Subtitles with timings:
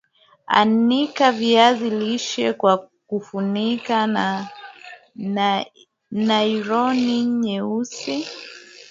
[0.47, 4.45] Anika viazi lishe kwa kufunika na
[6.11, 8.25] naironi nyeusi